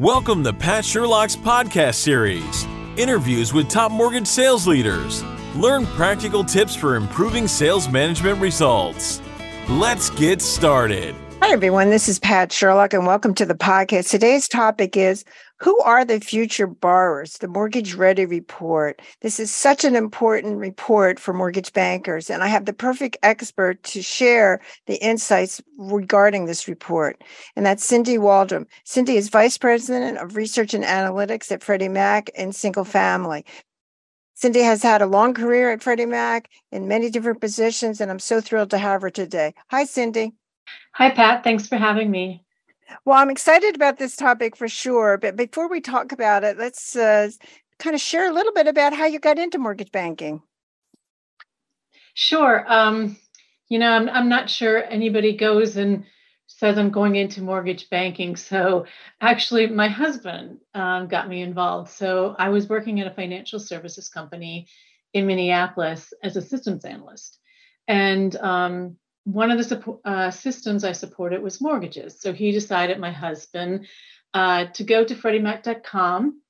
[0.00, 5.22] Welcome to Pat Sherlock's podcast series interviews with top mortgage sales leaders.
[5.54, 9.22] Learn practical tips for improving sales management results.
[9.68, 11.14] Let's get started.
[11.40, 11.90] Hi, everyone.
[11.90, 14.10] This is Pat Sherlock, and welcome to the podcast.
[14.10, 15.24] Today's topic is
[15.58, 17.38] Who are the future borrowers?
[17.38, 19.00] The Mortgage Ready Report.
[19.20, 23.82] This is such an important report for mortgage bankers, and I have the perfect expert
[23.84, 27.22] to share the insights regarding this report,
[27.54, 28.66] and that's Cindy Waldron.
[28.84, 33.44] Cindy is Vice President of Research and Analytics at Freddie Mac and Single Family.
[34.34, 38.18] Cindy has had a long career at Freddie Mac in many different positions, and I'm
[38.18, 39.54] so thrilled to have her today.
[39.70, 40.32] Hi, Cindy.
[40.94, 41.44] Hi, Pat.
[41.44, 42.44] Thanks for having me.
[43.04, 45.18] Well, I'm excited about this topic for sure.
[45.18, 47.30] But before we talk about it, let's uh,
[47.78, 50.42] kind of share a little bit about how you got into mortgage banking.
[52.14, 52.64] Sure.
[52.68, 53.16] Um,
[53.68, 56.04] you know, I'm, I'm not sure anybody goes and
[56.46, 58.36] says I'm going into mortgage banking.
[58.36, 58.86] So
[59.20, 61.90] actually, my husband um, got me involved.
[61.90, 64.68] So I was working at a financial services company
[65.12, 67.38] in Minneapolis as a systems analyst.
[67.88, 72.20] And um, one of the uh, systems I supported was mortgages.
[72.20, 73.86] So he decided, my husband,
[74.34, 76.40] uh, to go to FreddieMac.com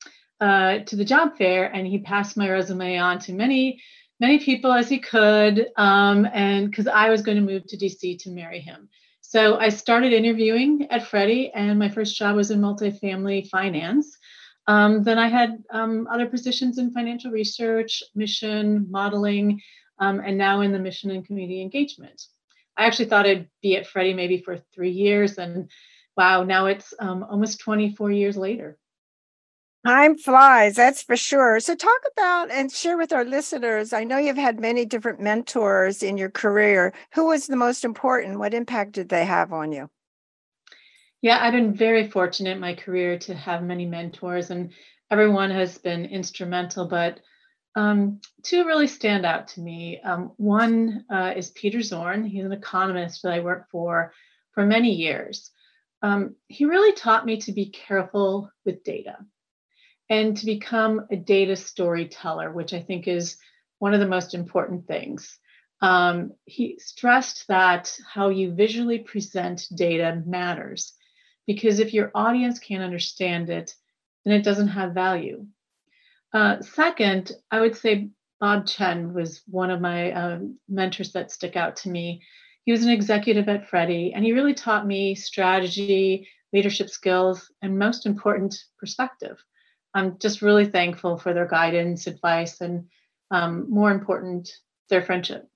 [0.41, 3.81] uh, to the job fair, and he passed my resume on to many,
[4.19, 8.19] many people as he could, um, and because I was going to move to DC
[8.23, 8.89] to marry him.
[9.21, 14.17] So I started interviewing at Freddie, and my first job was in multifamily finance.
[14.67, 19.61] Um, then I had um, other positions in financial research, mission, modeling,
[19.99, 22.27] um, and now in the mission and community engagement.
[22.77, 25.71] I actually thought I'd be at Freddie maybe for three years, and
[26.17, 28.79] wow, now it's um, almost 24 years later.
[29.87, 31.61] Time flies, that's for sure.
[31.61, 33.93] So, talk about and share with our listeners.
[33.93, 36.95] I know you've had many different mentors in your career.
[37.15, 38.39] Who was the most important?
[38.39, 39.91] What impact did they have on you?
[41.21, 44.73] Yeah, I've been very fortunate in my career to have many mentors, and
[45.11, 46.87] everyone has been instrumental.
[46.89, 47.21] But
[47.77, 50.01] um, two really stand out to me.
[50.01, 52.25] Um, one uh, is Peter Zorn.
[52.25, 54.13] He's an economist that I worked for
[54.53, 55.51] for many years.
[56.03, 59.17] Um, he really taught me to be careful with data
[60.11, 63.39] and to become a data storyteller, which I think is
[63.79, 65.39] one of the most important things.
[65.81, 70.93] Um, he stressed that how you visually present data matters
[71.47, 73.75] because if your audience can't understand it,
[74.25, 75.47] then it doesn't have value.
[76.35, 81.55] Uh, second, I would say Bob Chen was one of my um, mentors that stick
[81.55, 82.23] out to me.
[82.65, 87.79] He was an executive at Freddie, and he really taught me strategy, leadership skills, and
[87.79, 89.39] most important, perspective.
[89.95, 92.87] I'm just really thankful for their guidance, advice, and
[93.31, 94.51] um, more important,
[94.91, 95.49] their friendship.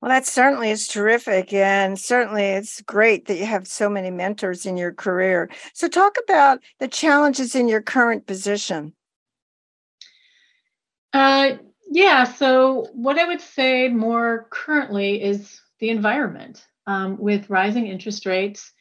[0.00, 1.52] Well, that certainly is terrific.
[1.52, 5.50] And certainly it's great that you have so many mentors in your career.
[5.74, 8.94] So, talk about the challenges in your current position.
[11.12, 11.56] Uh,
[11.90, 12.24] yeah.
[12.24, 18.72] So, what I would say more currently is the environment um, with rising interest rates,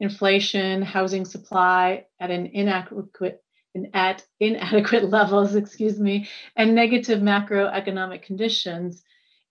[0.00, 3.42] inflation, housing supply at an inadequate
[3.92, 9.02] at inadequate levels, excuse me, and negative macroeconomic conditions,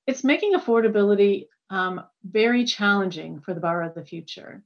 [0.08, 4.64] it's making affordability um, very challenging for the borrower of the future.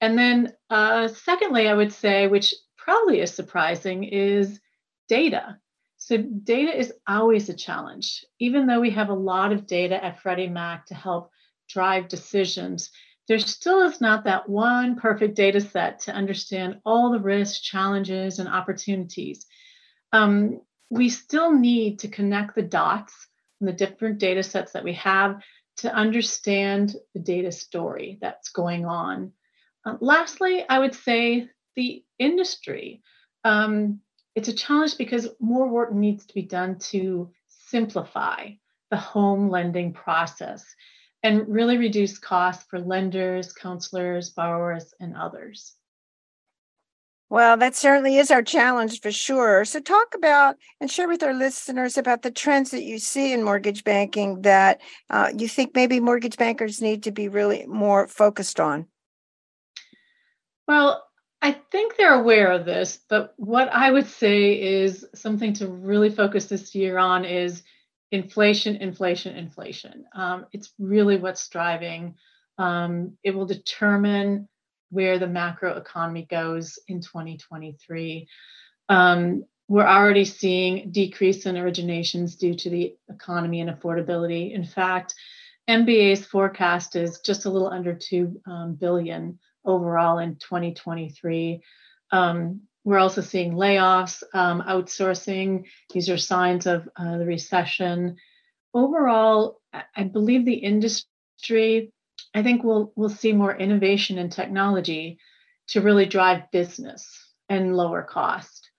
[0.00, 4.60] And then, uh, secondly, I would say, which probably is surprising, is
[5.08, 5.58] data.
[6.10, 8.24] So, data is always a challenge.
[8.40, 11.30] Even though we have a lot of data at Freddie Mac to help
[11.68, 12.90] drive decisions,
[13.28, 18.40] there still is not that one perfect data set to understand all the risks, challenges,
[18.40, 19.46] and opportunities.
[20.12, 23.28] Um, we still need to connect the dots
[23.58, 25.40] from the different data sets that we have
[25.76, 29.30] to understand the data story that's going on.
[29.86, 33.00] Uh, lastly, I would say the industry.
[33.44, 34.00] Um,
[34.40, 38.48] it's a challenge because more work needs to be done to simplify
[38.90, 40.64] the home lending process
[41.22, 45.74] and really reduce costs for lenders, counselors, borrowers, and others.
[47.28, 49.66] Well, that certainly is our challenge for sure.
[49.66, 53.42] So, talk about and share with our listeners about the trends that you see in
[53.42, 54.80] mortgage banking that
[55.10, 58.86] uh, you think maybe mortgage bankers need to be really more focused on.
[60.66, 61.04] Well,
[61.42, 66.10] I think they're aware of this, but what I would say is something to really
[66.10, 67.62] focus this year on is
[68.12, 70.04] inflation, inflation, inflation.
[70.14, 72.16] Um, it's really what's driving.
[72.58, 74.48] Um, it will determine
[74.90, 78.28] where the macro economy goes in 2023.
[78.88, 84.52] Um, we're already seeing decrease in originations due to the economy and affordability.
[84.52, 85.14] In fact,
[85.68, 91.62] MBA's forecast is just a little under two um, billion overall in 2023.
[92.10, 95.64] Um, we're also seeing layoffs, um, outsourcing.
[95.92, 98.16] These are signs of uh, the recession.
[98.72, 99.60] Overall,
[99.94, 101.92] I believe the industry,
[102.34, 105.18] I think we'll, we'll see more innovation and technology
[105.68, 107.06] to really drive business
[107.48, 108.70] and lower cost.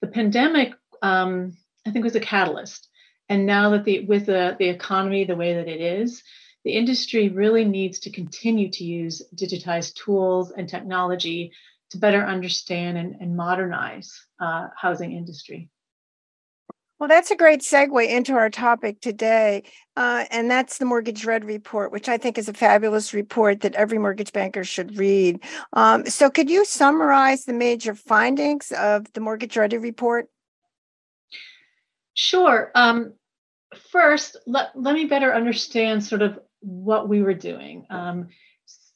[0.00, 0.72] The pandemic,
[1.02, 2.88] um, I think, was a catalyst.
[3.28, 6.22] And now that the with the, the economy the way that it is,
[6.64, 11.52] the industry really needs to continue to use digitized tools and technology
[11.90, 15.68] to better understand and, and modernize uh, housing industry.
[17.00, 19.62] Well, that's a great segue into our topic today.
[19.96, 23.74] Uh, and that's the Mortgage Ready Report, which I think is a fabulous report that
[23.74, 25.42] every mortgage banker should read.
[25.72, 30.28] Um, so, could you summarize the major findings of the Mortgage Ready Report?
[32.12, 32.70] Sure.
[32.74, 33.14] Um,
[33.90, 37.86] first, let, let me better understand sort of what we were doing.
[37.90, 38.28] Um,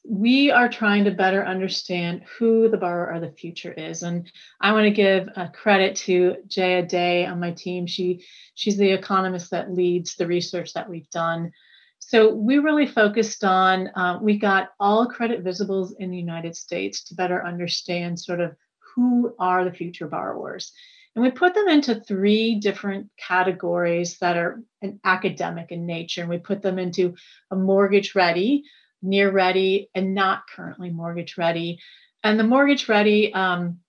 [0.07, 4.03] we are trying to better understand who the borrower of the future is.
[4.03, 4.31] And
[4.61, 7.87] I want to give a credit to Jaya Dey on my team.
[7.87, 8.23] She
[8.53, 11.51] she's the economist that leads the research that we've done.
[11.99, 17.03] So we really focused on uh, we got all credit visibles in the United States
[17.05, 18.55] to better understand sort of
[18.93, 20.71] who are the future borrowers.
[21.15, 26.21] And we put them into three different categories that are an academic in nature.
[26.21, 27.15] And we put them into
[27.49, 28.63] a mortgage ready,
[29.01, 31.79] near ready, and not currently mortgage ready.
[32.21, 33.79] And the mortgage ready, um,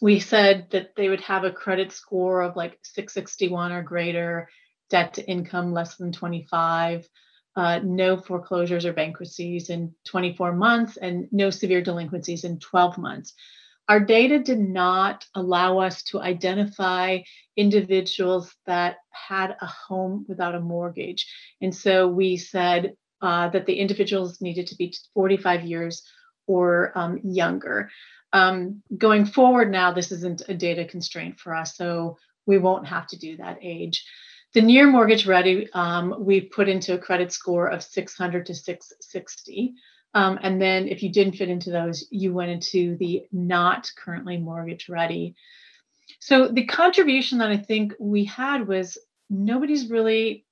[0.00, 4.48] we said that they would have a credit score of like 661 or greater,
[4.90, 7.08] debt to income less than 25,
[7.56, 13.34] uh, no foreclosures or bankruptcies in 24 months, and no severe delinquencies in 12 months
[13.88, 17.18] our data did not allow us to identify
[17.56, 21.26] individuals that had a home without a mortgage.
[21.60, 26.02] And so we said uh, that the individuals needed to be 45 years
[26.46, 27.90] or um, younger.
[28.32, 33.06] Um, going forward now, this isn't a data constraint for us, so we won't have
[33.08, 34.04] to do that age.
[34.54, 39.74] The near mortgage ready, um, we put into a credit score of 600 to 660.
[40.14, 44.36] Um, and then if you didn't fit into those, you went into the not currently
[44.36, 45.34] mortgage ready.
[46.20, 48.96] So the contribution that I think we had was
[49.28, 50.46] nobody's really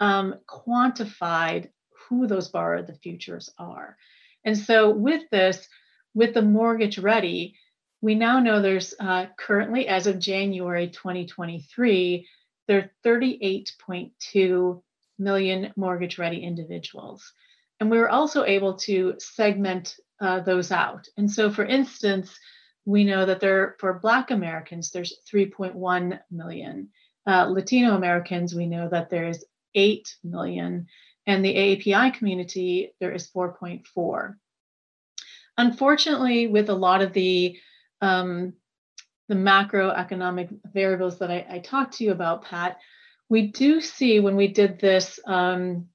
[0.00, 1.68] um, quantified
[2.08, 3.96] who those borrower the futures are.
[4.44, 5.66] And so with this,
[6.12, 7.54] with the mortgage ready,
[8.00, 12.28] we now know there's uh, currently, as of January 2023,
[12.66, 14.82] there are 38.2
[15.18, 17.32] million mortgage ready individuals.
[17.80, 21.08] And we were also able to segment uh, those out.
[21.16, 22.38] And so, for instance,
[22.84, 26.88] we know that there for Black Americans, there's 3.1 million.
[27.26, 29.44] Uh, Latino Americans, we know that there's
[29.74, 30.86] 8 million.
[31.26, 34.34] And the AAPI community, there is 4.4.
[35.56, 37.58] Unfortunately, with a lot of the
[38.00, 38.52] um,
[39.28, 42.78] the macroeconomic variables that I, I, talked to you about, Pat,
[43.30, 45.88] we do see when we did this um,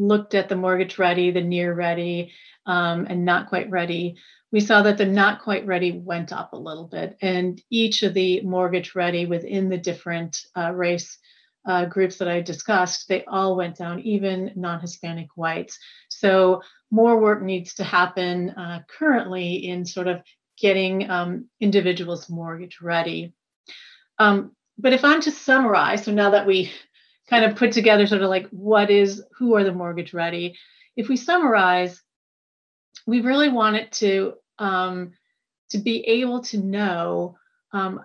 [0.00, 2.32] looked at the mortgage ready, the near ready,
[2.66, 4.16] um, and not quite ready,
[4.52, 7.16] we saw that the not quite ready went up a little bit.
[7.22, 11.18] And each of the mortgage ready within the different uh, race
[11.66, 15.78] uh, groups that I discussed, they all went down, even non Hispanic whites.
[16.08, 20.22] So more work needs to happen uh, currently in sort of
[20.58, 23.34] getting um, individuals mortgage ready.
[24.18, 26.72] Um, but if I'm to summarize, so now that we
[27.30, 30.56] kind of put together sort of like what is who are the mortgage ready?
[30.96, 32.02] If we summarize
[33.06, 35.12] we really wanted to um,
[35.70, 37.36] to be able to know
[37.72, 38.00] um,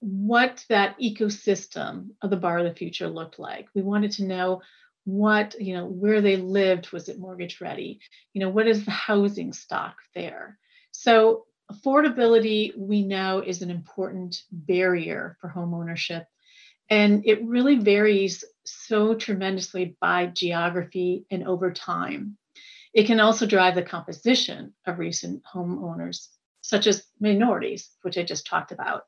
[0.00, 3.68] what that ecosystem of the bar of the future looked like.
[3.74, 4.62] We wanted to know
[5.04, 6.92] what you know where they lived.
[6.92, 8.00] Was it mortgage ready?
[8.32, 10.58] You know what is the housing stock there?
[10.92, 16.26] So affordability we know is an important barrier for home ownership
[16.90, 22.36] and it really varies so tremendously by geography and over time.
[22.92, 26.28] It can also drive the composition of recent homeowners,
[26.60, 29.02] such as minorities, which I just talked about.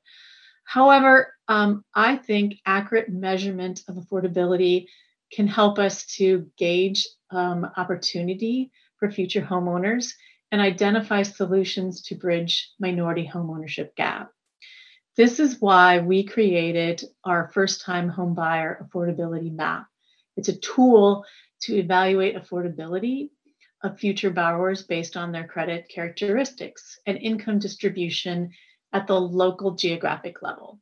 [0.64, 4.86] However, um, I think accurate measurement of affordability
[5.32, 10.12] can help us to gauge um, opportunity for future homeowners
[10.50, 14.30] and identify solutions to bridge minority homeownership gap.
[15.16, 19.86] This is why we created our first time homebuyer affordability map.
[20.36, 21.24] It's a tool
[21.62, 23.30] to evaluate affordability
[23.82, 28.50] of future borrowers based on their credit characteristics and income distribution
[28.92, 30.80] at the local geographic level.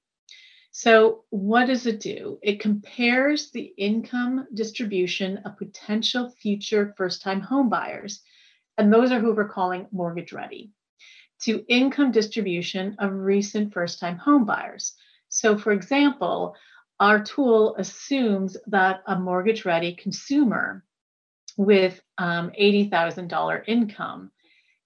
[0.72, 2.40] So, what does it do?
[2.42, 8.20] It compares the income distribution of potential future first time home buyers,
[8.76, 10.72] and those are who we're calling mortgage ready.
[11.42, 14.94] To income distribution of recent first time home buyers.
[15.28, 16.54] So, for example,
[17.00, 20.84] our tool assumes that a mortgage ready consumer
[21.56, 24.30] with um, $80,000 income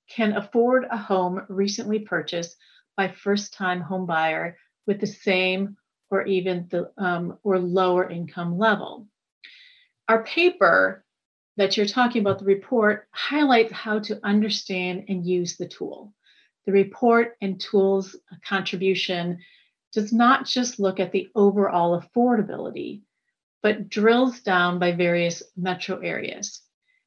[0.08, 2.56] can afford a home recently purchased
[2.96, 4.54] by first time homebuyer
[4.86, 5.76] with the same
[6.10, 9.06] or even the um, or lower income level.
[10.08, 11.04] Our paper
[11.58, 16.14] that you're talking about, the report, highlights how to understand and use the tool.
[16.68, 18.14] The report and tools
[18.46, 19.38] contribution
[19.94, 23.00] does not just look at the overall affordability,
[23.62, 26.60] but drills down by various metro areas,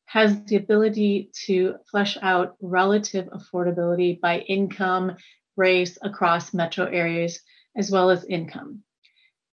[0.05, 5.17] has the ability to flesh out relative affordability by income,
[5.55, 7.39] race across metro areas,
[7.75, 8.81] as well as income.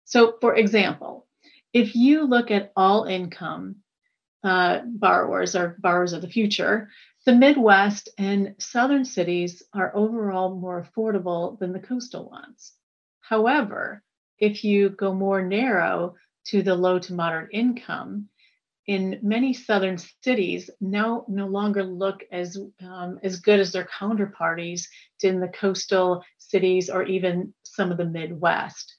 [0.06, 1.26] So, for example,
[1.74, 3.82] if you look at all income
[4.42, 6.88] uh, borrowers or borrowers of the future,
[7.28, 12.72] the Midwest and southern cities are overall more affordable than the coastal ones.
[13.20, 14.02] However,
[14.38, 16.14] if you go more narrow
[16.46, 18.30] to the low to moderate income,
[18.86, 24.86] in many southern cities now no longer look as um, as good as their counterparties
[25.22, 28.94] in the coastal cities or even some of the Midwest.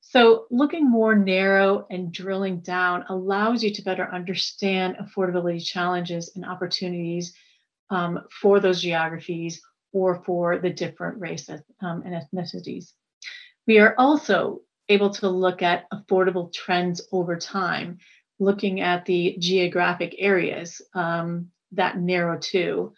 [0.00, 6.44] So, looking more narrow and drilling down allows you to better understand affordability challenges and
[6.44, 7.34] opportunities
[7.90, 9.60] um, for those geographies
[9.92, 12.92] or for the different races um, and ethnicities.
[13.66, 17.98] We are also able to look at affordable trends over time,
[18.38, 22.92] looking at the geographic areas um, that narrow too.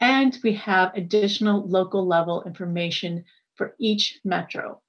[0.00, 3.24] And we have additional local level information
[3.54, 4.80] for each metro,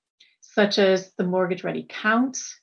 [0.41, 2.59] such as the mortgage ready counts,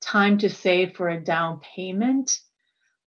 [0.00, 2.38] time to save for a down payment,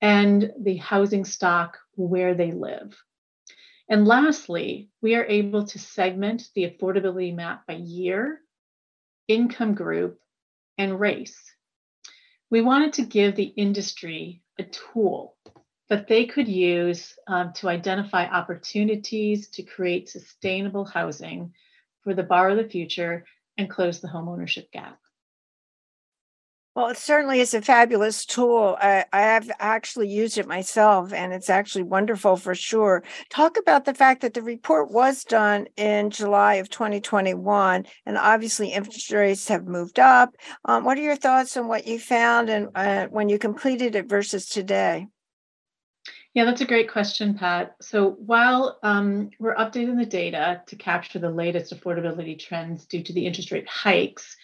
[0.02, 2.98] and the housing stock where they live.
[3.90, 8.42] And lastly, we are able to segment the affordability map by year
[9.32, 10.20] income group,
[10.78, 11.40] and race.
[12.50, 15.38] We wanted to give the industry a tool
[15.90, 21.54] that they could use um, to identify opportunities to create sustainable housing
[22.04, 23.26] for the bar of the future
[23.58, 25.00] and close the homeownership gap.
[26.74, 28.78] Well, it certainly is a fabulous tool.
[28.80, 33.04] I, I, have actually used it myself, and it's actually wonderful for sure.
[33.30, 38.70] Talk about the fact that the report was done in July of 2021, and obviously
[38.70, 40.34] interest rates have moved up.
[40.64, 44.08] Um, what are your thoughts on what you found and uh, when you completed it
[44.08, 45.08] versus today?
[46.34, 47.76] Yeah, that's a great question, Pat.
[47.82, 53.12] So while um, we're updating the data to capture the latest affordability trends due to
[53.12, 54.38] the interest rate hikes,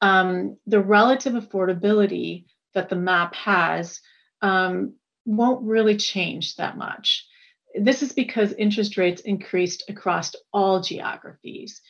[0.00, 4.00] um, the relative affordability that the map has
[4.42, 7.26] um, won't really change that much.
[7.74, 11.80] This is because interest rates increased across all geographies.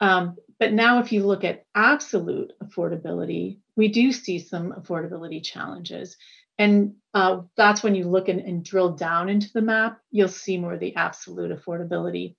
[0.00, 6.16] Um, but now, if you look at absolute affordability, we do see some affordability challenges.
[6.58, 10.58] And uh, that's when you look in, and drill down into the map, you'll see
[10.58, 12.36] more of the absolute affordability.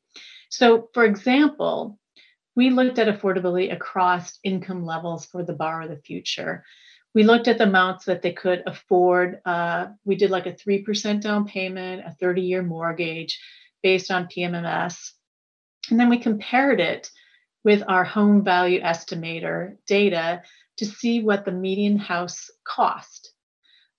[0.50, 2.00] So, for example,
[2.56, 6.64] we looked at affordability across income levels for the bar of the future.
[7.14, 9.40] We looked at the amounts that they could afford.
[9.46, 13.40] Uh, we did like a 3% down payment, a 30 year mortgage
[13.84, 15.12] based on PMMS.
[15.90, 17.12] And then we compared it
[17.64, 20.44] with our home value estimator data
[20.78, 23.34] to see what the median house cost.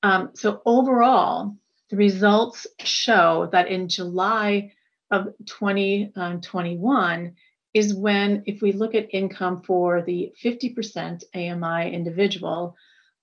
[0.02, 1.56] Um, so overall,
[1.90, 4.72] the results show that in July
[5.10, 7.34] of 2021,
[7.76, 12.74] is when, if we look at income for the 50% AMI individual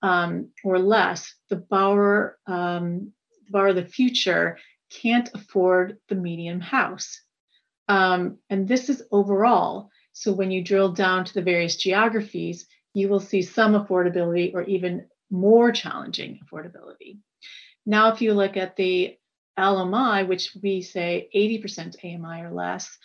[0.03, 3.12] um, or less, the borrower, um,
[3.45, 4.60] the borrower of the future
[4.91, 7.19] can't afford the median house.
[7.88, 9.89] Um, and this is overall.
[10.12, 14.62] So when you drill down to the various geographies, you will see some affordability or
[14.65, 17.17] even more challenging affordability.
[17.88, 19.17] Now, if you look at the
[19.57, 22.95] LMI, which we say 80% AMI or less,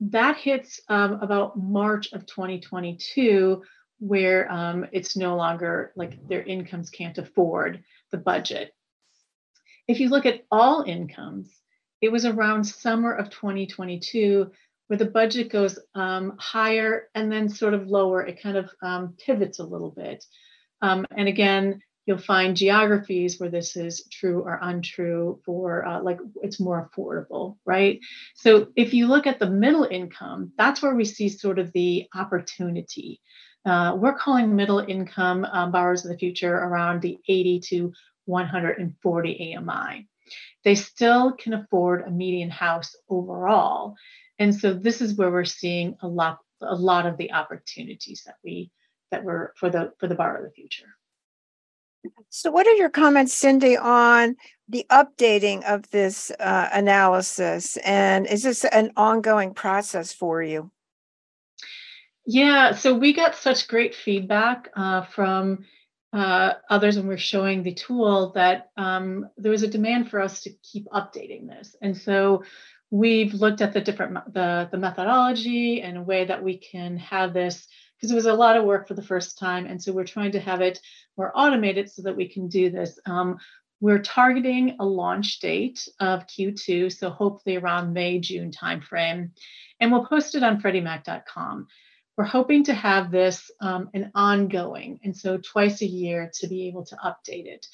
[0.00, 3.62] that hits um, about March of 2022,
[3.98, 8.74] where um, it's no longer like their incomes can't afford the budget.
[9.88, 11.50] If you look at all incomes,
[12.02, 14.50] it was around summer of 2022
[14.88, 18.24] where the budget goes um, higher and then sort of lower.
[18.24, 20.24] It kind of um, pivots a little bit.
[20.82, 26.18] Um, and again, You'll find geographies where this is true or untrue for uh, like
[26.42, 27.98] it's more affordable, right?
[28.36, 32.06] So if you look at the middle income, that's where we see sort of the
[32.14, 33.20] opportunity.
[33.64, 37.92] Uh, we're calling middle income um, borrowers of the future around the 80 to
[38.26, 40.06] 140 AMI.
[40.64, 43.96] They still can afford a median house overall.
[44.38, 48.36] And so this is where we're seeing a lot a lot of the opportunities that
[48.42, 48.70] we
[49.10, 50.96] that were for the for the borrower of the future.
[52.28, 54.36] So, what are your comments, Cindy, on
[54.68, 57.76] the updating of this uh, analysis?
[57.78, 60.70] And is this an ongoing process for you?
[62.26, 65.64] Yeah, so we got such great feedback uh, from
[66.12, 70.20] uh, others when we are showing the tool that um, there was a demand for
[70.20, 71.76] us to keep updating this.
[71.80, 72.42] And so
[72.90, 77.32] we've looked at the different the, the methodology and a way that we can have
[77.32, 79.66] this because it was a lot of work for the first time.
[79.66, 80.80] And so we're trying to have it
[81.16, 82.98] more automated so that we can do this.
[83.06, 83.38] Um,
[83.80, 89.30] we're targeting a launch date of Q2, so hopefully around May, June timeframe.
[89.80, 91.66] And we'll post it on freddiemac.com.
[92.16, 96.68] We're hoping to have this um, an ongoing, and so twice a year to be
[96.68, 97.66] able to update it.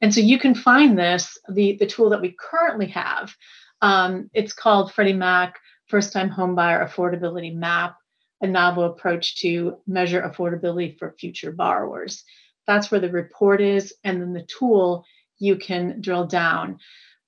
[0.00, 3.34] And so you can find this, the, the tool that we currently have.
[3.82, 7.96] Um, it's called Freddie Mac First Time Homebuyer Affordability Map
[8.40, 12.24] a novel approach to measure affordability for future borrowers.
[12.66, 15.04] That's where the report is, and then the tool
[15.38, 16.78] you can drill down.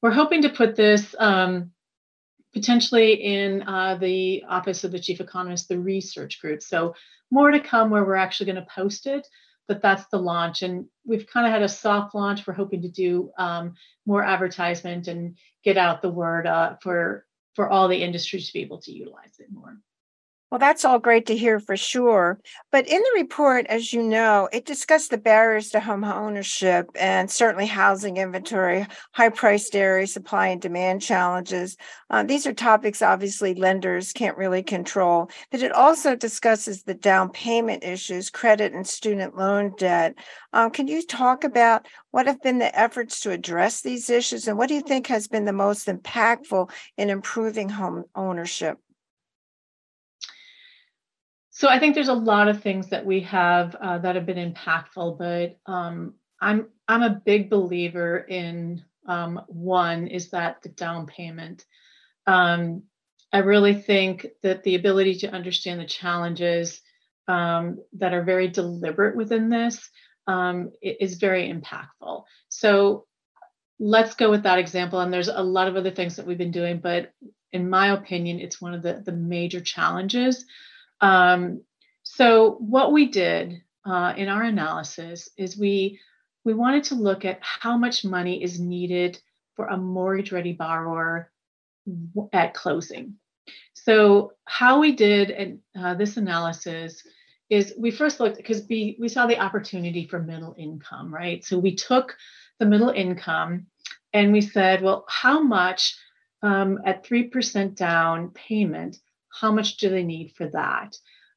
[0.02, 1.72] We're hoping to put this um,
[2.52, 6.62] potentially in uh, the Office of the Chief Economist, the research group.
[6.62, 6.94] So,
[7.30, 9.26] more to come where we're actually going to post it,
[9.68, 10.62] but that's the launch.
[10.62, 12.44] And we've kind of had a soft launch.
[12.46, 13.74] We're hoping to do um,
[14.04, 17.24] more advertisement and get out the word uh, for
[17.54, 19.76] for all the industries to be able to utilize it more.
[20.50, 22.40] Well, that's all great to hear for sure.
[22.72, 27.30] But in the report, as you know, it discussed the barriers to home ownership and
[27.30, 31.76] certainly housing inventory, high priced area, supply and demand challenges.
[32.10, 35.30] Uh, these are topics obviously lenders can't really control.
[35.52, 40.16] But it also discusses the down payment issues, credit and student loan debt.
[40.52, 44.58] Um, can you talk about what have been the efforts to address these issues and
[44.58, 48.78] what do you think has been the most impactful in improving home ownership?
[51.60, 54.54] So I think there's a lot of things that we have uh, that have been
[54.54, 61.04] impactful, but um, I'm I'm a big believer in um, one is that the down
[61.04, 61.66] payment.
[62.26, 62.84] Um,
[63.30, 66.80] I really think that the ability to understand the challenges
[67.28, 69.86] um, that are very deliberate within this
[70.26, 72.24] um, is very impactful.
[72.48, 73.04] So
[73.78, 75.00] let's go with that example.
[75.00, 77.12] And there's a lot of other things that we've been doing, but
[77.52, 80.46] in my opinion, it's one of the, the major challenges
[81.00, 81.62] um,
[82.02, 86.00] so what we did uh, in our analysis is we
[86.44, 89.20] we wanted to look at how much money is needed
[89.56, 91.30] for a mortgage ready borrower
[92.32, 93.16] at closing.
[93.74, 97.02] So how we did uh, this analysis
[97.48, 101.44] is we first looked because we we saw the opportunity for middle income, right?
[101.44, 102.16] So we took
[102.58, 103.66] the middle income
[104.12, 105.96] and we said, well, how much
[106.42, 108.98] um, at three percent down payment
[109.30, 110.96] how much do they need for that?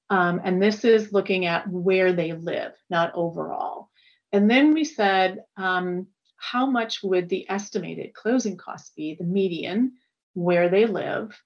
[0.09, 3.89] Um, and this is looking at where they live, not overall.
[4.31, 9.93] And then we said, um, how much would the estimated closing cost be, the median,
[10.33, 11.39] where they live?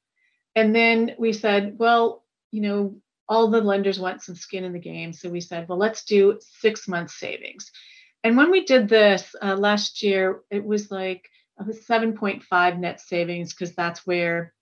[0.55, 2.97] And then we said, well, you know,
[3.29, 5.13] all the lenders want some skin in the game.
[5.13, 7.71] So we said, well, let's do six months savings.
[8.23, 11.29] And when we did this uh, last year, it was like
[11.59, 14.53] a 7.5 net savings because that's where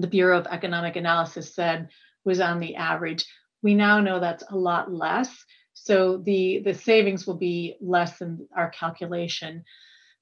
[0.00, 1.88] the Bureau of Economic Analysis said
[2.24, 3.26] was on the average.
[3.62, 5.44] We now know that's a lot less.
[5.74, 9.64] So the, the savings will be less than our calculation.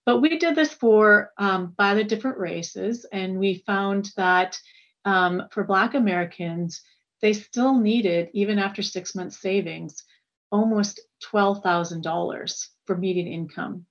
[0.04, 4.58] But we did this for um, by the different races, and we found that
[5.04, 6.82] um, for Black Americans,
[7.20, 10.04] they still needed, even after six months savings,
[10.52, 11.00] almost
[11.32, 13.86] $12,000 for median income.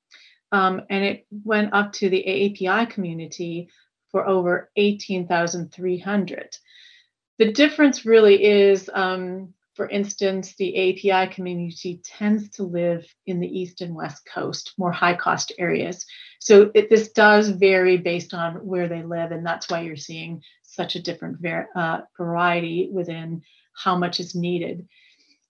[0.51, 3.69] Um, and it went up to the AAPI community
[4.15, 6.57] for over 18,300.
[7.37, 10.71] The difference really is, um, for instance, the
[11.11, 16.05] API community tends to live in the East and West Coast, more high cost areas.
[16.39, 20.41] So it, this does vary based on where they live, and that's why you're seeing
[20.63, 23.41] such a different ver- uh, variety within
[23.73, 24.87] how much is needed.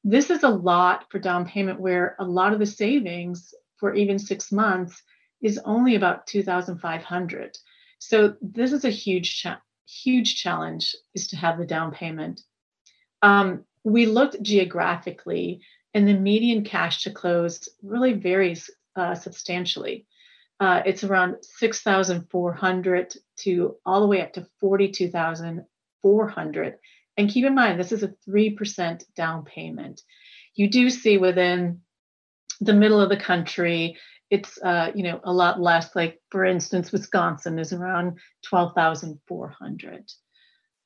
[0.03, 4.17] This is a lot for down payment, where a lot of the savings for even
[4.17, 5.03] six months
[5.39, 7.59] is only about 2,500.
[8.07, 12.41] So this is a huge, cha- huge challenge is to have the down payment.
[13.23, 15.61] Um, we looked geographically,
[15.93, 20.05] and the median cash to close really varies uh, substantially.
[20.59, 26.77] Uh, it's around 6,400 to all the way up to 42,400.
[27.17, 30.03] And keep in mind, this is a 3% down payment.
[30.53, 31.81] You do see within
[32.61, 33.97] the middle of the country,
[34.35, 35.95] it's uh, you know a lot less.
[35.95, 40.11] Like for instance, Wisconsin is around twelve thousand four hundred.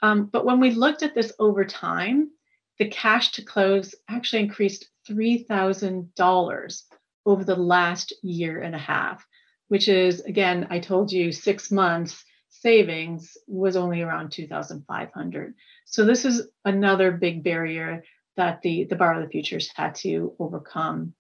[0.02, 2.30] Um, but when we looked at this over time,
[2.78, 6.82] the cash to close actually increased $3,000
[7.26, 9.26] over the last year and a half,
[9.68, 15.54] which is, again, I told you six months savings was only around 2,500.
[15.86, 18.04] So this is another big barrier
[18.38, 21.14] that the, the Borrow the Futures had to overcome.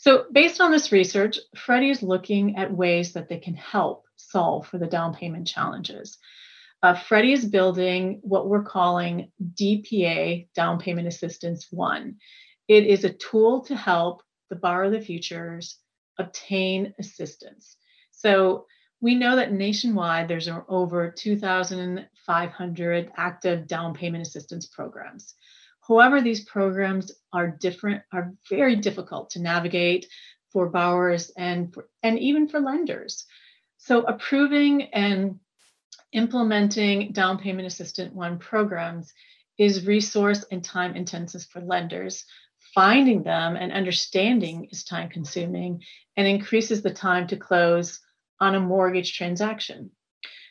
[0.00, 4.68] So based on this research, Freddie is looking at ways that they can help solve
[4.68, 6.18] for the down payment challenges.
[6.84, 12.18] Uh, Freddie is building what we're calling DPA, Down Payment Assistance One.
[12.68, 15.80] It is a tool to help the Borrow the Futures
[16.16, 17.76] obtain assistance.
[18.12, 18.66] So
[19.00, 25.34] we know that nationwide there's over 2,500 active down payment assistance programs.
[25.88, 30.06] However, these programs are different, are very difficult to navigate
[30.52, 33.24] for borrowers and for, and even for lenders.
[33.78, 35.40] So approving and
[36.12, 39.12] implementing down payment assistant one programs
[39.56, 42.24] is resource and time intensive for lenders.
[42.74, 45.82] Finding them and understanding is time consuming
[46.16, 48.00] and increases the time to close
[48.40, 49.90] on a mortgage transaction.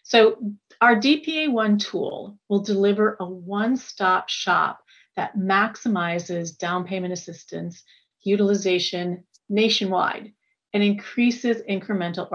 [0.04, 0.38] So,
[0.82, 4.82] our DPA1 tool will deliver a one stop shop
[5.18, 7.84] that maximizes down payment assistance
[8.24, 10.32] utilization nationwide
[10.74, 12.32] and increases incremental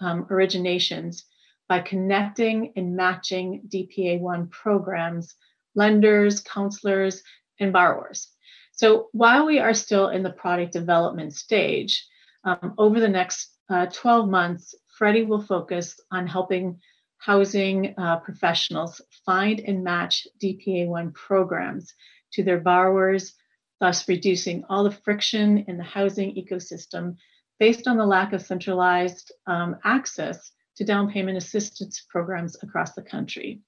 [0.00, 1.22] um, originations
[1.68, 5.34] by connecting and matching DPA1 programs,
[5.74, 7.22] lenders, counselors,
[7.58, 8.28] and borrowers.
[8.72, 12.06] So while we are still in the product development stage,
[12.44, 16.80] um, over the next uh, 12 months, Freddie will focus on helping
[17.24, 21.94] housing uh, professionals find and match DPA1 programs
[22.32, 23.34] to their borrowers,
[23.78, 27.14] thus reducing all the friction in the housing ecosystem
[27.60, 33.02] based on the lack of centralized um, access to down payment assistance programs across the
[33.02, 33.60] country.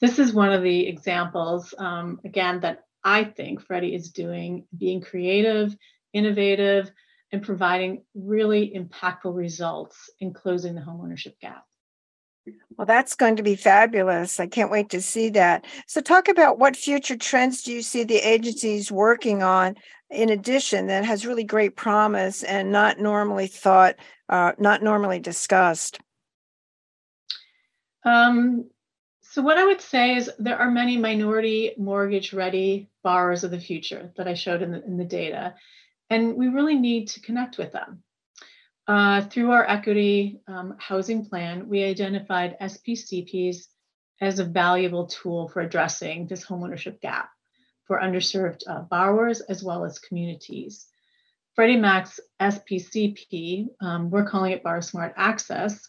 [0.00, 5.02] This is one of the examples, um, again, that I think Freddie is doing, being
[5.02, 5.76] creative,
[6.14, 6.90] innovative,
[7.30, 11.64] and providing really impactful results in closing the homeownership gap.
[12.76, 14.40] Well, that's going to be fabulous.
[14.40, 15.66] I can't wait to see that.
[15.86, 19.76] So, talk about what future trends do you see the agencies working on
[20.08, 23.96] in addition that has really great promise and not normally thought,
[24.28, 26.00] uh, not normally discussed?
[28.04, 28.70] Um,
[29.20, 33.60] so, what I would say is there are many minority mortgage ready borrowers of the
[33.60, 35.54] future that I showed in the, in the data,
[36.08, 38.02] and we really need to connect with them.
[38.90, 43.68] Uh, through our equity um, housing plan, we identified SPCPs
[44.20, 47.30] as a valuable tool for addressing this homeownership gap
[47.84, 50.88] for underserved uh, borrowers as well as communities.
[51.54, 55.86] Freddie Mac's SPCP, um, we're calling it Borrow Smart Access,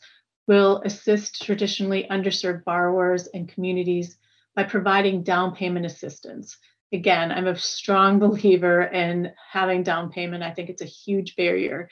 [0.47, 4.15] will assist traditionally underserved borrowers and communities
[4.55, 6.55] by providing down payment assistance.
[6.93, 10.43] Again, I'm a strong believer in having down payment.
[10.43, 11.89] I think it's a huge barrier.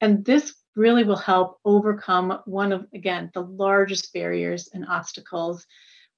[0.00, 5.66] And this really will help overcome one of, again, the largest barriers and obstacles.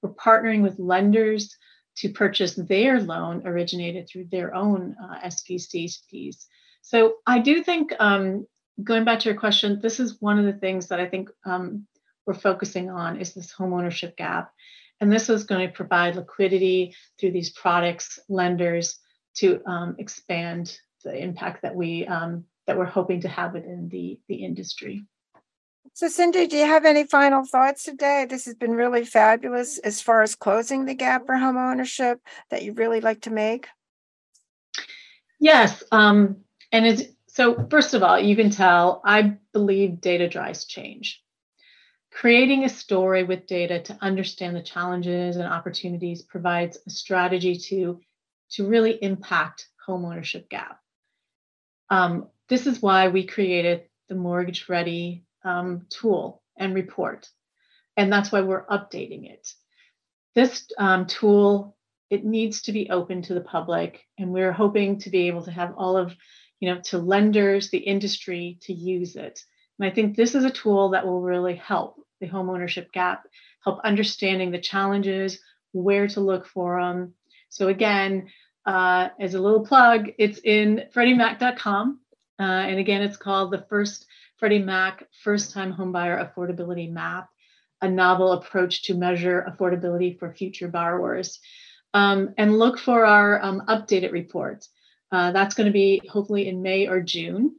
[0.01, 1.55] We're partnering with lenders
[1.97, 6.45] to purchase their loan originated through their own uh, SPCPs.
[6.81, 8.47] So I do think um,
[8.83, 11.85] going back to your question, this is one of the things that I think um,
[12.25, 14.51] we're focusing on is this homeownership gap.
[15.01, 18.99] And this is going to provide liquidity through these products, lenders
[19.35, 24.19] to um, expand the impact that we um, that we're hoping to have within the,
[24.27, 25.03] the industry.
[25.93, 28.27] So, Cindy, do you have any final thoughts today?
[28.29, 32.61] This has been really fabulous as far as closing the gap for home ownership that
[32.61, 33.65] you'd really like to make.
[35.39, 40.65] Yes, um, and it's so, first of all, you can tell I believe data drives
[40.65, 41.23] change.
[42.11, 47.99] Creating a story with data to understand the challenges and opportunities provides a strategy to,
[48.51, 50.79] to really impact homeownership gap.
[51.89, 57.27] Um, this is why we created the Mortgage Ready um, tool and report,
[57.95, 59.47] and that's why we're updating it.
[60.35, 61.75] This um, tool
[62.09, 65.51] it needs to be open to the public, and we're hoping to be able to
[65.51, 66.15] have all of
[66.59, 69.41] you know, to lenders, the industry to use it.
[69.79, 73.23] And I think this is a tool that will really help the homeownership gap,
[73.63, 75.39] help understanding the challenges,
[75.71, 77.13] where to look for them.
[77.49, 78.29] So again,
[78.65, 81.99] uh, as a little plug, it's in FreddieMac.com.
[82.39, 84.05] Uh, and again, it's called the first
[84.37, 87.29] Freddie Mac First Time Homebuyer Affordability Map,
[87.81, 91.39] a novel approach to measure affordability for future borrowers.
[91.93, 94.65] Um, and look for our um, updated report.
[95.11, 97.55] Uh, that's going to be hopefully in May or June.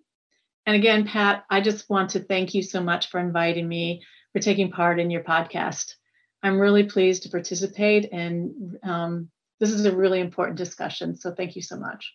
[0.66, 4.38] And again, Pat, I just want to thank you so much for inviting me, for
[4.38, 5.94] taking part in your podcast.
[6.42, 11.16] I'm really pleased to participate, and um, this is a really important discussion.
[11.16, 12.14] So thank you so much.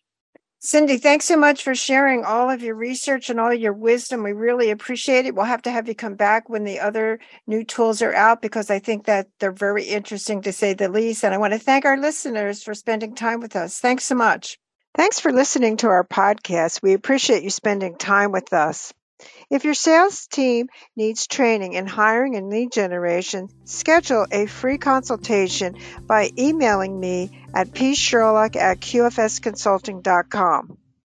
[0.59, 4.23] Cindy, thanks so much for sharing all of your research and all your wisdom.
[4.23, 5.35] We really appreciate it.
[5.35, 8.71] We'll have to have you come back when the other new tools are out because
[8.71, 11.23] I think that they're very interesting to say the least.
[11.23, 13.79] And I want to thank our listeners for spending time with us.
[13.79, 14.57] Thanks so much.
[14.95, 16.81] Thanks for listening to our podcast.
[16.81, 18.93] We appreciate you spending time with us.
[19.49, 25.77] If your sales team needs training in hiring and lead generation, schedule a free consultation
[26.01, 30.77] by emailing me at psherlock at qfsconsulting.com.